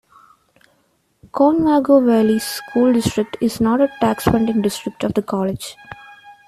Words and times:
Conewago 1.31 2.03
Valley 2.03 2.39
School 2.39 2.91
District 2.91 3.37
is 3.39 3.61
not 3.61 3.79
a 3.81 3.89
tax 3.99 4.23
funding 4.23 4.59
district 4.63 5.03
of 5.03 5.13
the 5.13 5.21
College. 5.21 5.75